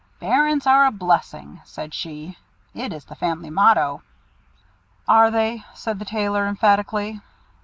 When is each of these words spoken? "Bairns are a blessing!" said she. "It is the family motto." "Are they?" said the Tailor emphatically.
"Bairns 0.19 0.65
are 0.65 0.87
a 0.87 0.91
blessing!" 0.91 1.61
said 1.63 1.93
she. 1.93 2.35
"It 2.73 2.91
is 2.91 3.05
the 3.05 3.13
family 3.13 3.51
motto." 3.51 4.01
"Are 5.07 5.29
they?" 5.29 5.63
said 5.75 5.99
the 5.99 6.05
Tailor 6.05 6.47
emphatically. 6.47 7.21